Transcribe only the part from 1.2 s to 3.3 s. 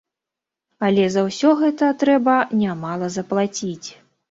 ўсё гэта трэба нямала